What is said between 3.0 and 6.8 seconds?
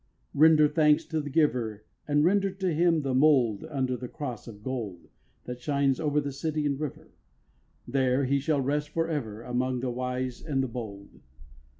the mould. Under the cross of gold That shines over city and